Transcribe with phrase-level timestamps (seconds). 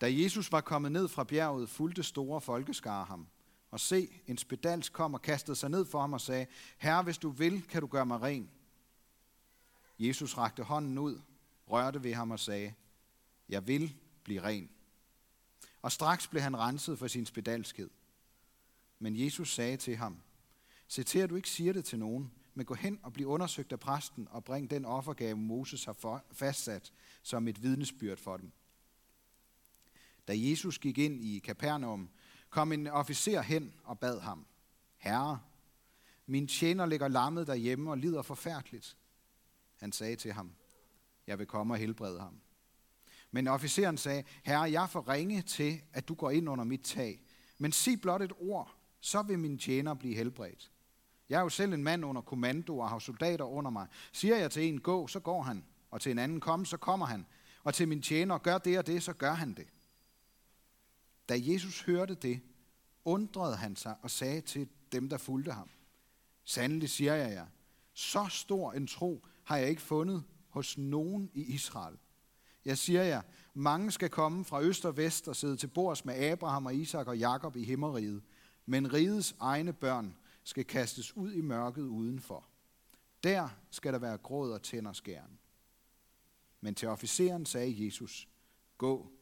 [0.00, 3.26] Da Jesus var kommet ned fra bjerget, fulgte store folkeskare ham.
[3.70, 6.46] Og se, en spedals kom og kastede sig ned for ham og sagde,
[6.78, 8.50] Herre, hvis du vil, kan du gøre mig ren.
[9.98, 11.20] Jesus rakte hånden ud,
[11.70, 12.74] rørte ved ham og sagde,
[13.48, 14.70] Jeg vil blive ren.
[15.82, 17.90] Og straks blev han renset for sin spedalskhed.
[18.98, 20.16] Men Jesus sagde til ham,
[20.88, 23.72] Se til, at du ikke siger det til nogen, men gå hen og bliv undersøgt
[23.72, 26.92] af præsten og bring den offergave, Moses har fastsat
[27.22, 28.52] som et vidnesbyrd for dem.
[30.28, 32.10] Da Jesus gik ind i Kapernaum,
[32.50, 34.46] kom en officer hen og bad ham,
[34.98, 35.40] Herre,
[36.26, 38.96] min tjener ligger lammet derhjemme og lider forfærdeligt.
[39.76, 40.52] Han sagde til ham,
[41.26, 42.40] jeg vil komme og helbrede ham.
[43.30, 46.80] Men officeren sagde, Herre, jeg er for ringe til, at du går ind under mit
[46.80, 47.22] tag.
[47.58, 50.70] Men sig blot et ord, så vil min tjener blive helbredt.
[51.28, 53.86] Jeg er jo selv en mand under kommando og har soldater under mig.
[54.12, 55.64] Siger jeg til en, gå, så går han.
[55.90, 57.26] Og til en anden, kom, så kommer han.
[57.64, 59.66] Og til min tjener, gør det og det, så gør han det.
[61.30, 62.40] Da Jesus hørte det,
[63.04, 65.70] undrede han sig og sagde til dem, der fulgte ham,
[66.44, 67.46] Sandelig siger jeg jer,
[67.92, 71.98] så stor en tro har jeg ikke fundet hos nogen i Israel.
[72.64, 73.22] Jeg siger jer,
[73.54, 77.06] mange skal komme fra øst og vest og sidde til bords med Abraham og Isak
[77.06, 78.22] og Jakob i himmeriget,
[78.66, 82.46] men rigets egne børn skal kastes ud i mørket udenfor.
[83.24, 85.38] Der skal der være gråd og tænder skæren.
[86.60, 88.28] Men til officeren sagde Jesus,
[88.78, 89.12] gå,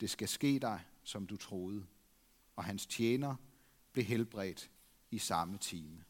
[0.00, 1.86] det skal ske dig, som du troede.
[2.56, 3.36] Og hans tjener
[3.92, 4.70] blev helbredt
[5.10, 6.04] i samme time.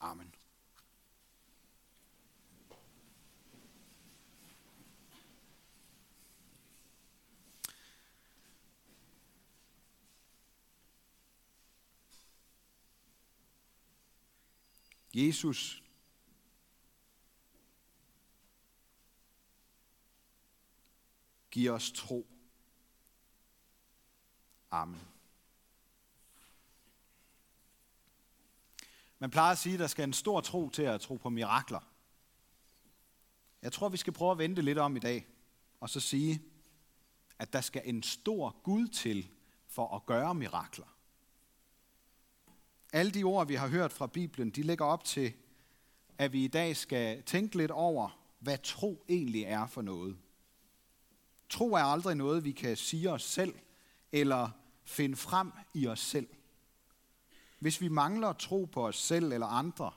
[0.00, 0.34] Amen.
[15.14, 15.82] Jesus
[21.50, 22.41] giver os tro.
[24.72, 25.00] Amen.
[29.18, 31.80] Man plejer at sige, at der skal en stor tro til at tro på mirakler.
[33.62, 35.26] Jeg tror, vi skal prøve at vente lidt om i dag,
[35.80, 36.42] og så sige,
[37.38, 39.28] at der skal en stor Gud til
[39.66, 40.96] for at gøre mirakler.
[42.92, 45.32] Alle de ord, vi har hørt fra Bibelen, de lægger op til,
[46.18, 50.18] at vi i dag skal tænke lidt over, hvad tro egentlig er for noget.
[51.48, 53.54] Tro er aldrig noget, vi kan sige os selv,
[54.12, 54.61] eller
[54.92, 56.28] finde frem i os selv.
[57.58, 59.92] Hvis vi mangler tro på os selv eller andre,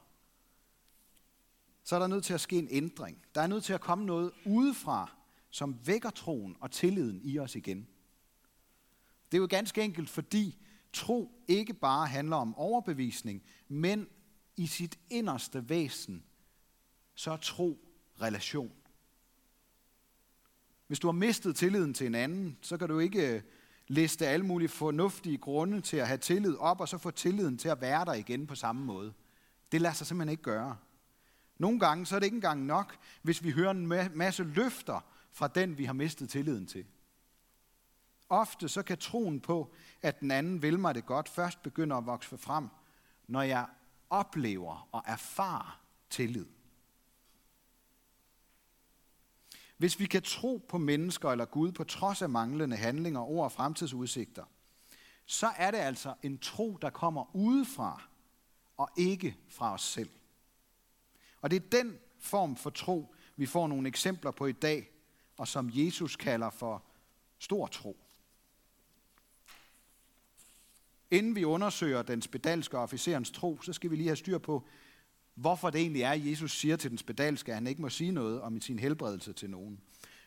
[1.83, 3.25] så er der nødt til at ske en ændring.
[3.35, 5.11] Der er nødt til at komme noget udefra,
[5.49, 7.87] som vækker troen og tilliden i os igen.
[9.31, 10.57] Det er jo ganske enkelt, fordi
[10.93, 14.07] tro ikke bare handler om overbevisning, men
[14.55, 16.23] i sit inderste væsen,
[17.15, 17.79] så er tro
[18.21, 18.73] relation.
[20.87, 23.41] Hvis du har mistet tilliden til en anden, så kan du ikke øh,
[23.87, 27.69] liste alle mulige fornuftige grunde til at have tillid op, og så få tilliden til
[27.69, 29.13] at være der igen på samme måde.
[29.71, 30.77] Det lader sig simpelthen ikke gøre.
[31.57, 34.99] Nogle gange så er det ikke engang nok, hvis vi hører en masse løfter
[35.31, 36.85] fra den, vi har mistet tilliden til.
[38.29, 42.05] Ofte så kan troen på, at den anden vil mig det godt, først begynde at
[42.05, 42.69] vokse frem,
[43.27, 43.67] når jeg
[44.09, 46.45] oplever og erfarer tillid.
[49.77, 53.51] Hvis vi kan tro på mennesker eller Gud på trods af manglende handlinger, ord og
[53.51, 54.43] fremtidsudsigter,
[55.25, 58.01] så er det altså en tro, der kommer udefra
[58.77, 60.09] og ikke fra os selv.
[61.41, 64.91] Og det er den form for tro, vi får nogle eksempler på i dag,
[65.37, 66.83] og som Jesus kalder for
[67.39, 67.97] stor tro.
[71.11, 74.67] Inden vi undersøger den spedalske officerens tro, så skal vi lige have styr på,
[75.35, 78.11] hvorfor det egentlig er, at Jesus siger til den spedalske, at han ikke må sige
[78.11, 79.79] noget om sin helbredelse til nogen.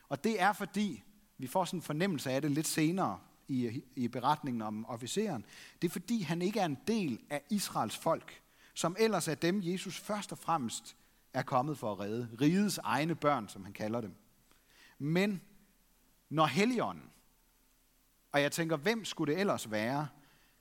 [0.09, 1.03] Og det er fordi,
[1.37, 5.45] vi får sådan en fornemmelse af det lidt senere i, i beretningen om officeren,
[5.81, 8.41] det er fordi, han ikke er en del af Israels folk,
[8.73, 10.95] som ellers er dem, Jesus først og fremmest
[11.33, 12.29] er kommet for at redde.
[12.41, 14.15] Rigets egne børn, som han kalder dem.
[14.97, 15.41] Men
[16.29, 17.09] når Helligånden,
[18.31, 20.07] og jeg tænker, hvem skulle det ellers være,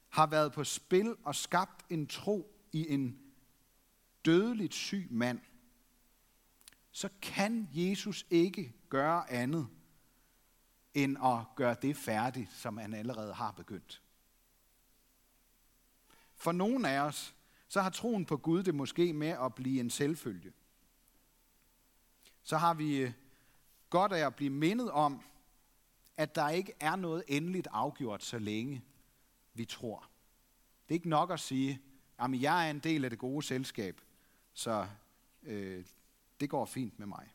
[0.08, 3.18] har været på spil og skabt en tro i en
[4.28, 5.40] dødeligt syg mand,
[6.90, 9.68] så kan Jesus ikke gøre andet
[10.94, 14.02] end at gøre det færdigt, som han allerede har begyndt.
[16.34, 17.34] For nogle af os,
[17.68, 20.52] så har troen på Gud det måske med at blive en selvfølge.
[22.42, 23.12] Så har vi øh,
[23.90, 25.22] godt af at blive mindet om,
[26.16, 28.84] at der ikke er noget endeligt afgjort, så længe
[29.54, 30.08] vi tror.
[30.88, 31.80] Det er ikke nok at sige,
[32.18, 34.00] at jeg er en del af det gode selskab,
[34.58, 34.88] så
[35.42, 35.84] øh,
[36.40, 37.34] det går fint med mig.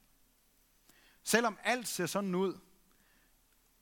[1.23, 2.59] Selvom alt ser sådan ud,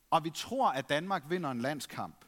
[0.09, 2.25] og vi tror, at Danmark vinder en landskamp,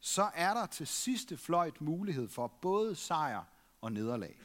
[0.00, 3.44] så er der til sidste fløjt mulighed for både sejr
[3.80, 4.40] og nederlag.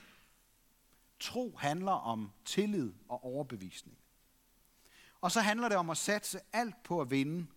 [1.19, 3.97] Tro handler om tillid og overbevisning.
[5.21, 7.47] Og så handler det om at satse alt på at vinde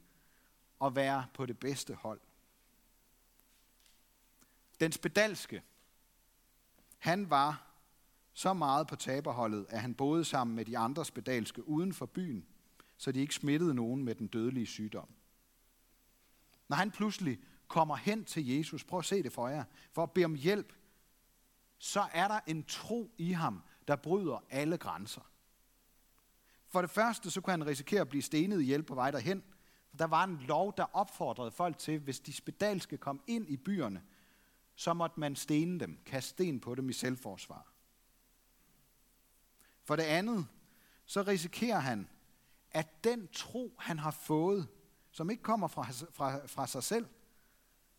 [0.78, 2.20] og være på det bedste hold.
[4.80, 5.62] Den spedalske,
[6.98, 7.73] han var
[8.34, 12.46] så meget på taberholdet, at han boede sammen med de andre spedalske uden for byen,
[12.96, 15.08] så de ikke smittede nogen med den dødelige sygdom.
[16.68, 17.38] Når han pludselig
[17.68, 20.72] kommer hen til Jesus, prøv at se det for jer, for at bede om hjælp,
[21.78, 25.30] så er der en tro i ham, der bryder alle grænser.
[26.66, 29.42] For det første, så kunne han risikere at blive stenet ihjel på vej derhen.
[29.98, 34.02] Der var en lov, der opfordrede folk til, hvis de spedalske kom ind i byerne,
[34.74, 37.73] så måtte man stene dem, kaste sten på dem i selvforsvar.
[39.84, 40.46] For det andet,
[41.06, 42.08] så risikerer han,
[42.70, 44.68] at den tro, han har fået,
[45.10, 45.82] som ikke kommer fra,
[46.12, 47.06] fra, fra sig selv,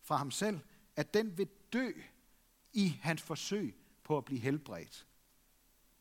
[0.02, 0.60] fra ham selv,
[0.96, 1.92] at den vil dø
[2.72, 5.06] i hans forsøg på at blive helbredt.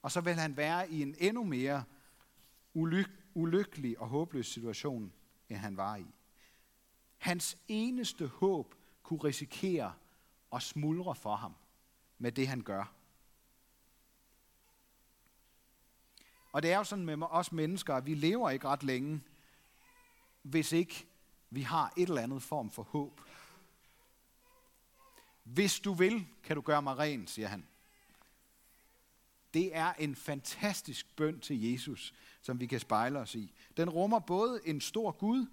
[0.01, 1.83] Og så vil han være i en endnu mere
[2.73, 5.13] ulyk- ulykkelig og håbløs situation,
[5.49, 6.05] end han var i.
[7.17, 9.93] Hans eneste håb kunne risikere
[10.53, 11.55] at smuldre for ham
[12.17, 12.94] med det, han gør.
[16.55, 19.21] Og det er jo sådan med os mennesker, at vi lever ikke ret længe,
[20.41, 21.05] hvis ikke
[21.49, 23.21] vi har et eller andet form for håb.
[25.43, 27.67] Hvis du vil, kan du gøre mig ren, siger han.
[29.53, 33.53] Det er en fantastisk bøn til Jesus, som vi kan spejle os i.
[33.77, 35.45] Den rummer både en stor Gud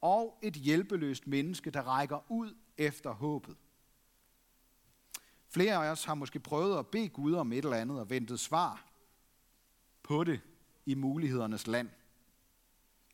[0.00, 3.56] og et hjælpeløst menneske, der rækker ud efter håbet.
[5.48, 8.40] Flere af os har måske prøvet at bede Gud om et eller andet og ventet
[8.40, 8.89] svar
[10.10, 10.40] på det
[10.86, 11.88] i mulighedernes land.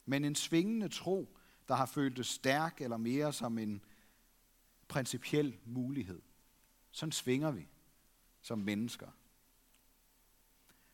[0.05, 1.39] Men en svingende tro,
[1.69, 3.85] der har følt det stærk eller mere som en
[4.89, 6.23] principiel mulighed.
[6.91, 7.69] Sådan svinger vi
[8.41, 9.09] som mennesker.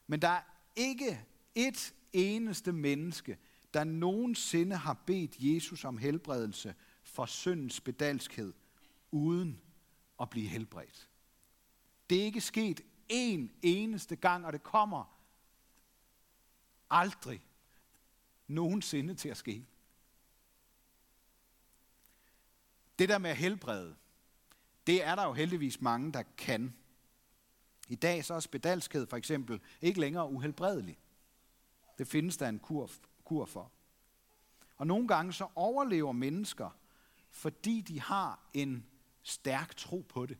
[0.07, 0.43] Men der er
[0.77, 3.39] ikke et eneste menneske,
[3.75, 8.53] der nogensinde har bedt Jesus om helbredelse for syndens bedalskhed,
[9.11, 9.61] uden
[10.21, 11.09] at blive helbredt.
[12.11, 15.22] Det er ikke sket en eneste gang, og det kommer
[16.93, 17.47] aldrig
[18.47, 19.67] nogensinde til at ske.
[22.99, 23.97] Det der med at helbrede,
[24.87, 26.77] det er der jo heldigvis mange, der kan.
[27.89, 30.99] I dag så er spedalskhed for eksempel ikke længere uhelbredelig.
[31.99, 32.91] Det findes der en kur,
[33.25, 33.73] kur for.
[34.77, 36.71] Og nogle gange så overlever mennesker,
[37.31, 38.87] fordi de har en
[39.23, 40.39] stærk tro på det.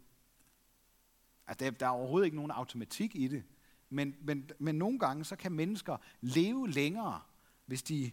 [1.47, 3.45] At der, der er overhovedet ikke nogen automatik i det.
[3.93, 7.21] Men, men, men nogle gange så kan mennesker leve længere,
[7.67, 8.13] hvis de,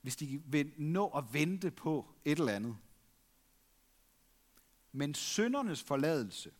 [0.00, 2.76] hvis de vil nå at vente på et eller andet.
[4.92, 6.52] Men syndernes forladelse,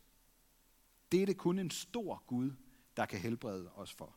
[1.13, 2.51] det er det kun en stor Gud,
[2.97, 4.17] der kan helbrede os for.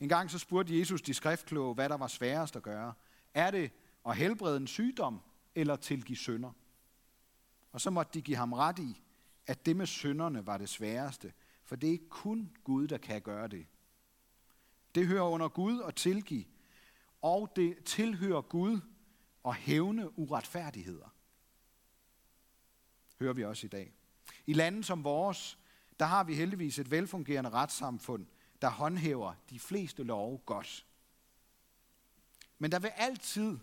[0.00, 2.94] En gang så spurgte Jesus de skriftkloge, hvad der var sværest at gøre.
[3.34, 3.72] Er det
[4.06, 5.20] at helbrede en sygdom
[5.54, 6.52] eller tilgive synder?
[7.72, 9.02] Og så måtte de give ham ret i,
[9.46, 11.32] at det med synderne var det sværeste,
[11.70, 13.66] for det er kun Gud, der kan gøre det.
[14.94, 16.44] Det hører under Gud at tilgive,
[17.22, 18.80] og det tilhører Gud
[19.44, 21.14] at hævne uretfærdigheder.
[23.20, 23.92] Hører vi også i dag.
[24.46, 25.58] I lande som vores,
[26.00, 28.26] der har vi heldigvis et velfungerende retssamfund,
[28.62, 30.86] der håndhæver de fleste love godt.
[32.58, 33.58] Men der vil altid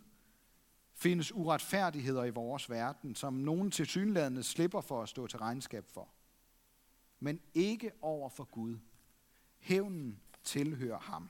[0.94, 5.86] findes uretfærdigheder i vores verden, som nogen til synlædende slipper for at stå til regnskab
[5.88, 6.17] for.
[7.20, 8.78] Men ikke over for Gud.
[9.60, 11.30] Hævnen tilhører ham.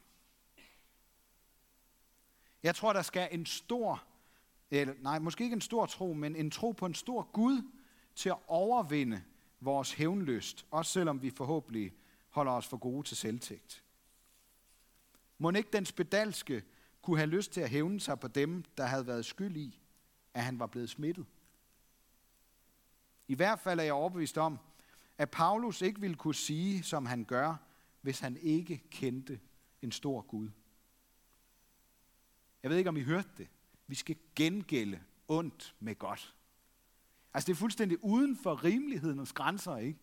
[2.63, 4.03] Jeg tror, der skal en stor,
[4.72, 7.72] eller nej, måske ikke en stor tro, men en tro på en stor Gud
[8.15, 9.24] til at overvinde
[9.60, 11.94] vores hævnlyst, også selvom vi forhåbentlig
[12.29, 13.84] holder os for gode til selvtægt.
[15.38, 16.63] Må ikke den spedalske
[17.01, 19.79] kunne have lyst til at hævne sig på dem, der havde været skyld i,
[20.34, 21.25] at han var blevet smittet?
[23.27, 24.60] I hvert fald er jeg overbevist om,
[25.17, 27.55] at Paulus ikke ville kunne sige, som han gør,
[28.01, 29.39] hvis han ikke kendte
[29.81, 30.50] en stor Gud.
[32.63, 33.47] Jeg ved ikke, om I hørte det.
[33.88, 36.36] Vi skal gengælde ondt med godt.
[37.33, 40.00] Altså det er fuldstændig uden for rimelighedens grænser, ikke?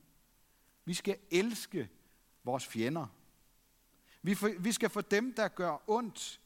[0.84, 1.88] Vi skal elske
[2.44, 3.06] vores fjender.
[4.22, 6.40] Vi, for, vi skal få dem, der gør ondt,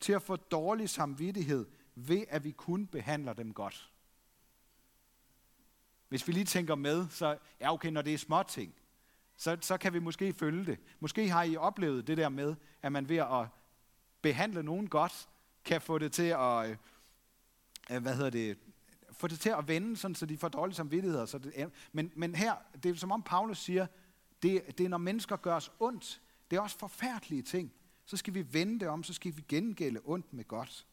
[0.00, 3.91] til at få dårlig samvittighed, ved at vi kun behandler dem godt.
[6.12, 8.74] Hvis vi lige tænker med, så ja okay, når det er små ting,
[9.36, 10.78] så, så kan vi måske følge det.
[11.00, 13.46] Måske har I oplevet det der med, at man ved at
[14.22, 15.28] behandle nogen godt,
[15.64, 16.76] kan få det til at, øh,
[17.90, 18.58] øh, hvad hedder det,
[19.12, 21.26] få det til at vende, sådan, så de får dårlige samvittigheder.
[21.26, 23.86] Så det, men, men her, det er som om Paulus siger,
[24.42, 26.20] det, det er når mennesker gør os ondt.
[26.50, 27.72] Det er også forfærdelige ting.
[28.04, 30.86] Så skal vi vende det om, så skal vi gengælde ondt med godt.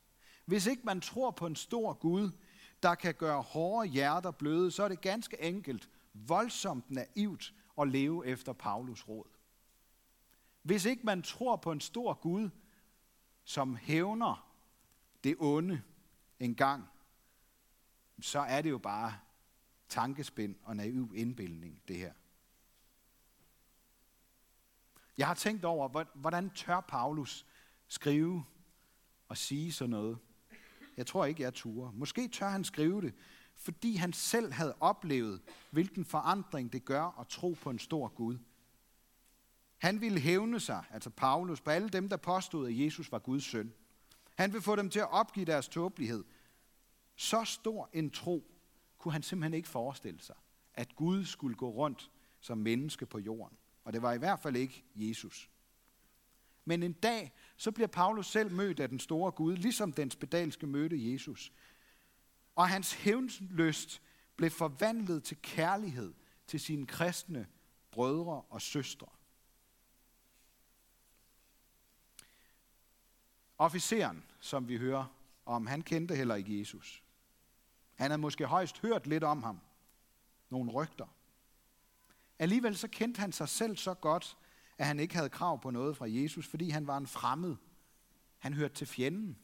[0.45, 2.31] Hvis ikke man tror på en stor Gud,
[2.83, 8.27] der kan gøre hårde hjerter bløde, så er det ganske enkelt voldsomt naivt at leve
[8.27, 9.27] efter Paulus råd.
[10.61, 12.49] Hvis ikke man tror på en stor Gud,
[13.43, 14.53] som hævner
[15.23, 15.81] det onde
[16.39, 16.87] en gang,
[18.21, 19.19] så er det jo bare
[19.89, 22.13] tankespind og naiv indbildning, det her.
[25.17, 27.45] Jeg har tænkt over, hvordan tør Paulus
[27.87, 28.45] skrive
[29.27, 30.19] og sige sådan noget.
[30.99, 31.91] Jeg tror ikke, jeg turer.
[31.91, 33.13] Måske tør han skrive det,
[33.55, 35.41] fordi han selv havde oplevet,
[35.71, 38.37] hvilken forandring det gør at tro på en stor Gud.
[39.77, 43.43] Han ville hævne sig, altså Paulus, på alle dem, der påstod, at Jesus var Guds
[43.43, 43.73] søn.
[44.35, 46.23] Han ville få dem til at opgive deres tåbelighed.
[47.15, 48.51] Så stor en tro
[48.97, 50.35] kunne han simpelthen ikke forestille sig,
[50.73, 53.57] at Gud skulle gå rundt som menneske på jorden.
[53.83, 55.49] Og det var i hvert fald ikke Jesus.
[56.65, 60.67] Men en dag, så bliver Paulus selv mødt af den store Gud, ligesom den spedalske
[60.67, 61.53] mødte Jesus.
[62.55, 64.01] Og hans hævnlyst
[64.35, 66.13] blev forvandlet til kærlighed
[66.47, 67.47] til sine kristne
[67.91, 69.07] brødre og søstre.
[73.57, 75.05] Officeren, som vi hører
[75.45, 77.03] om, han kendte heller ikke Jesus.
[77.95, 79.59] Han havde måske højst hørt lidt om ham.
[80.49, 81.07] Nogle rygter.
[82.39, 84.37] Alligevel så kendte han sig selv så godt,
[84.79, 87.55] at han ikke havde krav på noget fra Jesus, fordi han var en fremmed.
[88.37, 89.37] Han hørte til fjenden.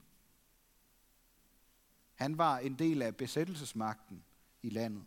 [2.13, 4.23] Han var en del af besættelsesmagten
[4.61, 5.05] i landet.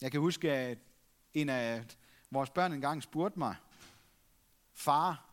[0.00, 0.78] Jeg kan huske, at
[1.34, 1.84] en af
[2.30, 3.56] vores børn engang spurgte mig,
[4.72, 5.30] far,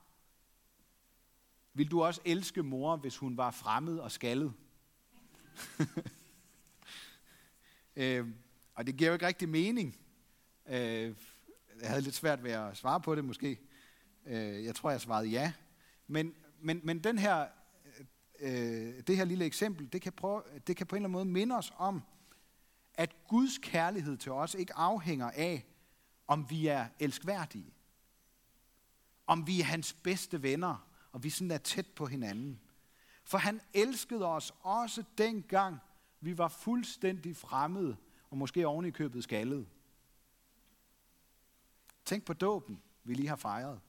[1.74, 4.54] vil du også elske mor, hvis hun var fremmed og skaldet?
[7.96, 8.28] øh,
[8.74, 10.00] og det giver jo ikke rigtig mening.
[10.68, 11.16] Øh,
[11.82, 13.60] jeg havde lidt svært ved at svare på det måske.
[14.26, 15.54] Øh, jeg tror, jeg svarede ja.
[16.08, 17.48] Men, men, men den her,
[18.40, 21.26] øh, det her lille eksempel, det kan, prøve, det kan på en eller anden måde
[21.26, 22.02] minde os om,
[22.94, 25.66] at Guds kærlighed til os ikke afhænger af,
[26.28, 27.74] om vi er elskværdige.
[29.28, 32.60] Om vi er hans bedste venner, og vi sådan er tæt på hinanden.
[33.24, 35.78] For han elskede os også dengang,
[36.22, 37.98] vi var fuldstændig fremmede,
[38.30, 39.66] og måske oven i købet skaldede.
[42.10, 43.82] Tænk på dåben, vi lige har fejret.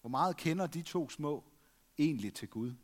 [0.00, 1.44] Hvor meget kender de to små
[1.98, 2.74] egentlig til Gud?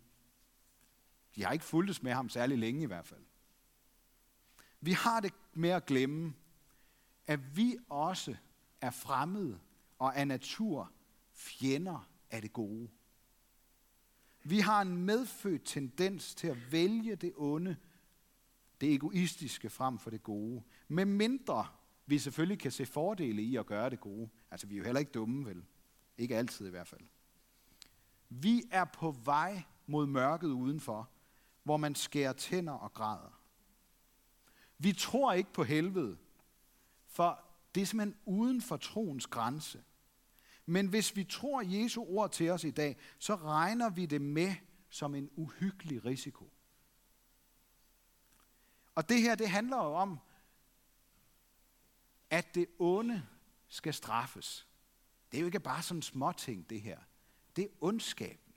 [1.35, 3.25] De har ikke fuldtes med ham særlig længe i hvert fald.
[4.80, 6.35] Vi har det med at glemme,
[7.26, 8.37] at vi også
[8.80, 9.61] er fremmede
[9.99, 10.92] og af natur
[11.33, 12.90] fjender af det gode.
[14.42, 17.76] Vi har en medfødt tendens til at vælge det onde,
[18.80, 20.62] det egoistiske frem for det gode.
[20.88, 21.66] Med mindre
[22.11, 24.29] vi selvfølgelig kan se fordele i at gøre det gode.
[24.50, 25.64] Altså, vi er jo heller ikke dumme, vel?
[26.19, 27.00] Ikke altid i hvert fald.
[28.29, 31.11] Vi er på vej mod mørket udenfor,
[31.62, 33.40] hvor man skærer tænder og græder.
[34.79, 36.19] Vi tror ikke på helvede,
[37.07, 39.83] for det er simpelthen uden for troens grænse.
[40.67, 44.55] Men hvis vi tror Jesu ord til os i dag, så regner vi det med
[44.88, 46.52] som en uhyggelig risiko.
[48.95, 50.19] Og det her, det handler jo om,
[52.31, 53.27] at det onde
[53.69, 54.67] skal straffes.
[55.31, 56.99] Det er jo ikke bare sådan småting, det her.
[57.57, 58.55] Det er ondskaben.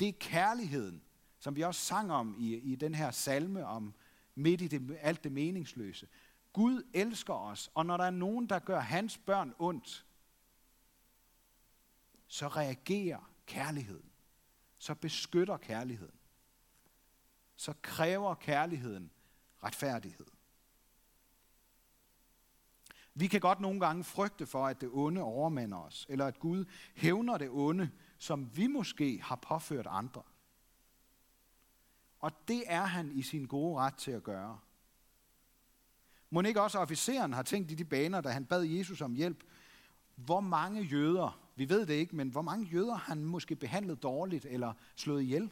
[0.00, 1.02] Det er kærligheden,
[1.38, 3.94] som vi også sang om i, i den her salme om
[4.34, 6.08] midt i det, alt det meningsløse.
[6.52, 10.06] Gud elsker os, og når der er nogen, der gør hans børn ondt,
[12.26, 14.10] så reagerer kærligheden.
[14.78, 16.18] Så beskytter kærligheden.
[17.56, 19.10] Så kræver kærligheden
[19.62, 20.26] retfærdighed.
[23.18, 26.64] Vi kan godt nogle gange frygte for, at det onde overmander os, eller at Gud
[26.94, 30.22] hævner det onde, som vi måske har påført andre.
[32.18, 34.58] Og det er han i sin gode ret til at gøre.
[36.30, 39.44] Må ikke også officeren har tænkt i de baner, da han bad Jesus om hjælp,
[40.14, 44.44] hvor mange jøder, vi ved det ikke, men hvor mange jøder han måske behandlet dårligt
[44.44, 45.50] eller slået ihjel?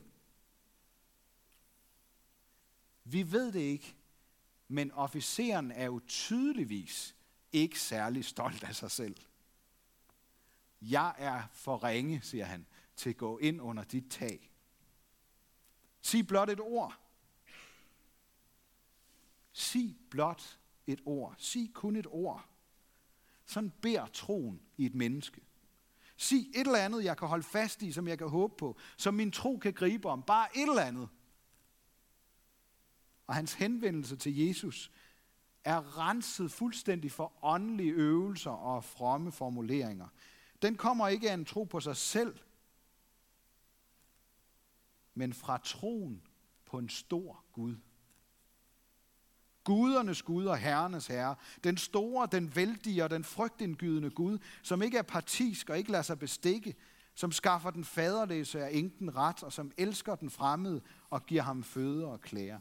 [3.04, 3.96] Vi ved det ikke,
[4.68, 7.16] men officeren er jo tydeligvis
[7.54, 9.16] ikke særlig stolt af sig selv.
[10.80, 14.50] Jeg er for ringe, siger han, til at gå ind under dit tag.
[16.00, 17.00] Sig blot et ord.
[19.52, 21.34] Sig blot et ord.
[21.38, 22.48] Sig kun et ord.
[23.46, 25.40] Sådan beder troen i et menneske.
[26.16, 29.14] Sig et eller andet, jeg kan holde fast i, som jeg kan håbe på, som
[29.14, 30.22] min tro kan gribe om.
[30.22, 31.08] Bare et eller andet.
[33.26, 34.90] Og hans henvendelse til Jesus
[35.64, 40.08] er renset fuldstændig for åndelige øvelser og fromme formuleringer.
[40.62, 42.38] Den kommer ikke af en tro på sig selv,
[45.14, 46.22] men fra troen
[46.66, 47.76] på en stor Gud.
[49.64, 51.34] Gudernes Gud og herrenes herre.
[51.64, 56.02] Den store, den vældige og den frygtindgydende Gud, som ikke er partisk og ikke lader
[56.02, 56.74] sig bestikke,
[57.14, 60.80] som skaffer den faderløse af enken ret, og som elsker den fremmede
[61.10, 62.60] og giver ham føde og klæder.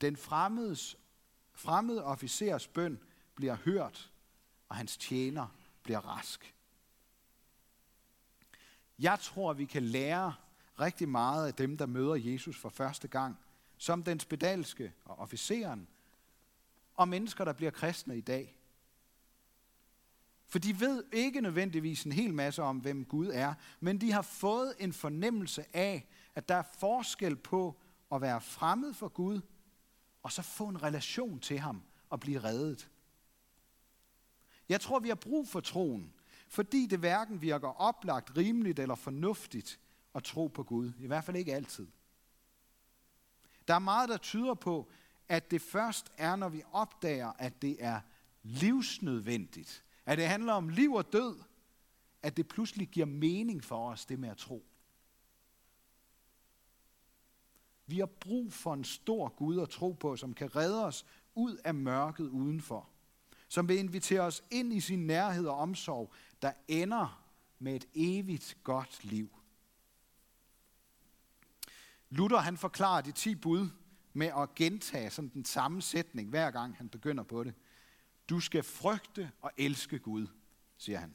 [0.00, 0.96] Den fremmedes,
[1.52, 2.98] fremmede officers bøn
[3.34, 4.12] bliver hørt,
[4.68, 5.46] og hans tjener
[5.82, 6.54] bliver rask.
[8.98, 10.34] Jeg tror, vi kan lære
[10.80, 13.38] rigtig meget af dem, der møder Jesus for første gang,
[13.78, 15.88] som den spedalske og officeren,
[16.94, 18.58] og mennesker, der bliver kristne i dag.
[20.46, 24.22] For de ved ikke nødvendigvis en hel masse om, hvem Gud er, men de har
[24.22, 27.80] fået en fornemmelse af, at der er forskel på
[28.12, 29.40] at være fremmed for Gud,
[30.28, 32.90] og så få en relation til ham og blive reddet.
[34.68, 36.14] Jeg tror, vi har brug for troen,
[36.48, 39.80] fordi det hverken virker oplagt, rimeligt eller fornuftigt
[40.14, 40.92] at tro på Gud.
[40.98, 41.86] I hvert fald ikke altid.
[43.68, 44.90] Der er meget, der tyder på,
[45.28, 48.00] at det først er, når vi opdager, at det er
[48.42, 51.38] livsnødvendigt, at det handler om liv og død,
[52.22, 54.67] at det pludselig giver mening for os, det med at tro.
[57.88, 61.56] Vi har brug for en stor Gud at tro på, som kan redde os ud
[61.64, 62.88] af mørket udenfor.
[63.48, 67.24] Som vil invitere os ind i sin nærhed og omsorg, der ender
[67.58, 69.30] med et evigt godt liv.
[72.10, 73.68] Luther han forklarer de ti bud
[74.12, 77.54] med at gentage sådan den samme sætning, hver gang han begynder på det.
[78.28, 80.26] Du skal frygte og elske Gud,
[80.76, 81.14] siger han.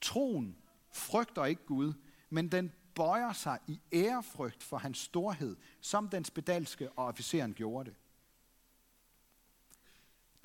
[0.00, 0.56] Troen
[0.90, 1.92] frygter ikke Gud,
[2.30, 7.90] men den bøjer sig i ærefrygt for hans storhed, som den spedalske og officeren gjorde
[7.90, 7.96] det.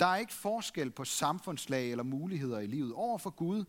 [0.00, 2.92] Der er ikke forskel på samfundslag eller muligheder i livet.
[2.92, 3.64] Over for Gud,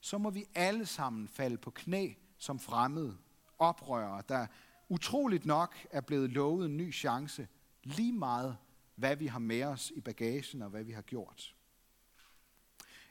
[0.00, 3.16] så må vi alle sammen falde på knæ som fremmede
[3.58, 4.46] oprørere, der
[4.88, 7.48] utroligt nok er blevet lovet en ny chance,
[7.82, 8.56] lige meget
[8.94, 11.56] hvad vi har med os i bagagen og hvad vi har gjort.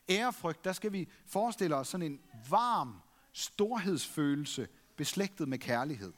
[0.08, 3.00] Ærefrygt, der skal vi forestille os sådan en varm
[3.32, 4.68] storhedsfølelse
[5.00, 6.12] beslægtet med kærlighed.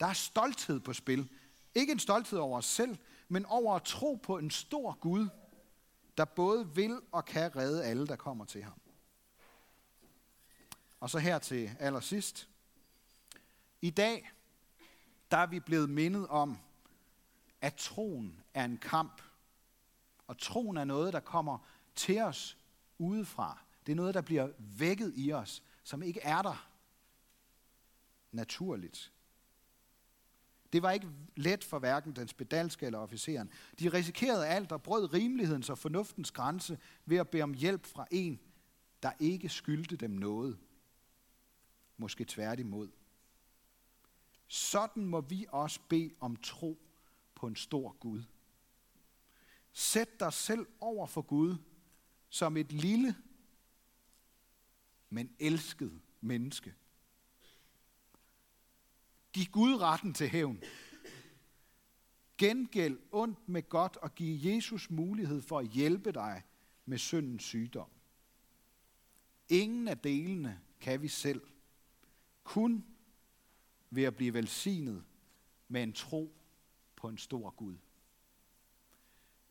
[0.00, 1.28] Der er stolthed på spil.
[1.74, 2.96] Ikke en stolthed over os selv,
[3.28, 5.28] men over at tro på en stor Gud,
[6.16, 8.80] der både vil og kan redde alle, der kommer til ham.
[11.00, 12.48] Og så her til allersidst.
[13.80, 14.30] I dag,
[15.30, 16.58] der er vi blevet mindet om,
[17.60, 19.22] at troen er en kamp.
[20.26, 21.58] Og troen er noget, der kommer
[21.94, 22.58] til os
[22.98, 23.58] udefra.
[23.86, 26.70] Det er noget, der bliver vækket i os, som ikke er der
[28.32, 29.12] naturligt.
[30.72, 33.50] Det var ikke let for hverken den spedalske eller officeren.
[33.78, 38.06] De risikerede alt og brød rimelighedens og fornuftens grænse ved at bede om hjælp fra
[38.10, 38.40] en,
[39.02, 40.58] der ikke skyldte dem noget.
[41.96, 42.90] Måske tværtimod.
[44.46, 46.78] Sådan må vi også bede om tro
[47.34, 48.22] på en stor Gud.
[49.72, 51.56] Sæt dig selv over for Gud
[52.28, 53.16] som et lille,
[55.08, 56.74] men elsket menneske.
[59.32, 60.62] Giv Gud retten til hævn.
[62.38, 66.42] Gengæld ondt med godt og giv Jesus mulighed for at hjælpe dig
[66.84, 67.90] med syndens sygdom.
[69.48, 71.40] Ingen af delene kan vi selv.
[72.44, 72.84] Kun
[73.90, 75.04] ved at blive velsignet
[75.68, 76.36] med en tro
[76.96, 77.76] på en stor Gud.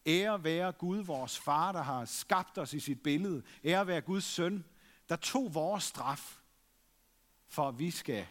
[0.05, 3.43] Ære være Gud, vores far, der har skabt os i sit billede.
[3.63, 4.65] Ære være Guds søn,
[5.09, 6.41] der tog vores straf,
[7.47, 8.27] for at vi skal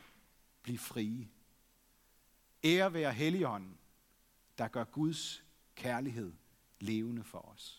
[0.63, 1.29] blive frie.
[2.65, 3.79] Ære være Helligånden,
[4.59, 5.45] der gør Guds
[5.75, 6.33] kærlighed
[6.81, 7.78] levende for os.